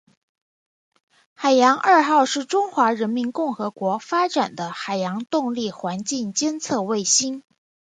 [1.35, 7.43] 海洋二号是中华人民共和国发展的海洋动力环境监测卫星。